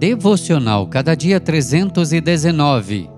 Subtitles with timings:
[0.00, 3.10] Devocional Cada Dia 319.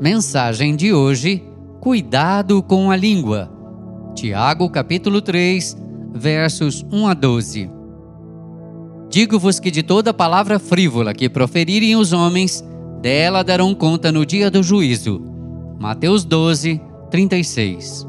[0.00, 1.40] Mensagem de hoje:
[1.78, 3.48] Cuidado com a língua.
[4.16, 5.78] Tiago, capítulo 3,
[6.12, 7.70] versos 1 a 12.
[9.08, 12.64] Digo-vos que de toda palavra frívola que proferirem os homens,
[13.00, 15.22] dela darão conta no dia do juízo.
[15.78, 18.04] Mateus 12, 36.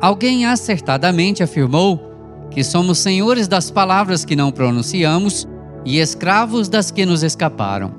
[0.00, 5.46] Alguém acertadamente afirmou que somos senhores das palavras que não pronunciamos
[5.88, 7.90] e escravos das que nos escaparam.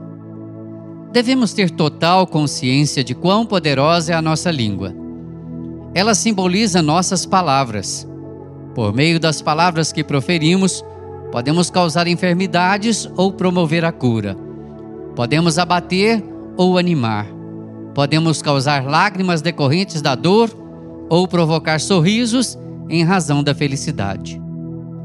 [1.11, 4.93] Devemos ter total consciência de quão poderosa é a nossa língua.
[5.95, 8.07] Ela simboliza nossas palavras.
[8.75, 10.85] Por meio das palavras que proferimos,
[11.31, 14.38] podemos causar enfermidades ou promover a cura.
[15.16, 16.23] Podemos abater
[16.55, 17.25] ou animar.
[17.95, 20.52] Podemos causar lágrimas decorrentes da dor
[21.09, 22.55] ou provocar sorrisos
[22.88, 24.39] em razão da felicidade.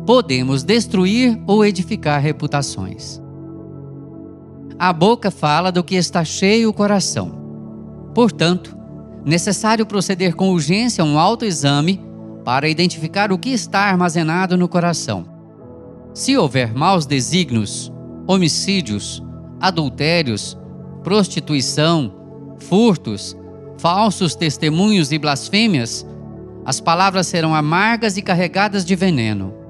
[0.07, 3.21] Podemos destruir ou edificar reputações.
[4.79, 7.33] A boca fala do que está cheio o coração.
[8.15, 8.77] Portanto,
[9.25, 12.01] necessário proceder com urgência a um autoexame
[12.45, 15.25] para identificar o que está armazenado no coração.
[16.13, 17.91] Se houver maus desígnios,
[18.27, 19.23] homicídios,
[19.59, 20.59] adultérios,
[21.03, 22.13] prostituição,
[22.59, 23.37] furtos,
[23.79, 26.07] falsos testemunhos e blasfêmias,
[26.65, 29.64] as palavras serão amargas e carregadas de veneno.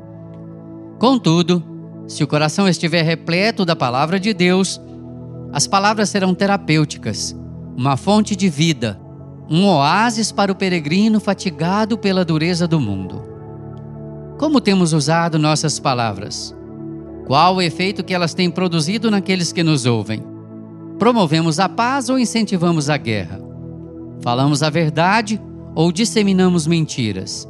[0.98, 1.62] Contudo,
[2.06, 4.80] se o coração estiver repleto da palavra de Deus,
[5.52, 7.34] as palavras serão terapêuticas,
[7.76, 9.00] uma fonte de vida,
[9.50, 13.22] um oásis para o peregrino fatigado pela dureza do mundo.
[14.38, 16.54] Como temos usado nossas palavras?
[17.26, 20.22] Qual o efeito que elas têm produzido naqueles que nos ouvem?
[20.98, 23.40] Promovemos a paz ou incentivamos a guerra?
[24.20, 25.40] Falamos a verdade
[25.74, 27.48] ou disseminamos mentiras?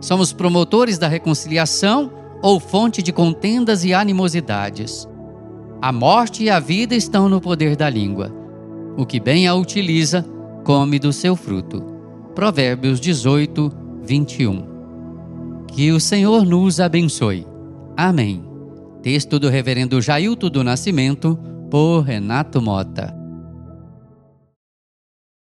[0.00, 5.08] Somos promotores da reconciliação ou fonte de contendas e animosidades?
[5.80, 8.32] A morte e a vida estão no poder da língua.
[8.96, 10.24] O que bem a utiliza,
[10.64, 11.84] come do seu fruto.
[12.34, 13.70] Provérbios 18,
[14.02, 14.66] 21.
[15.68, 17.46] Que o Senhor nos abençoe.
[17.96, 18.44] Amém.
[19.02, 21.38] Texto do Reverendo Jailton do Nascimento,
[21.70, 23.17] por Renato Mota.